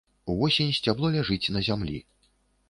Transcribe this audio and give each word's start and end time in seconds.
Увосень 0.33 0.71
сцябло 0.77 1.11
ляжыць 1.17 1.51
на 1.57 1.63
зямлі. 1.69 2.01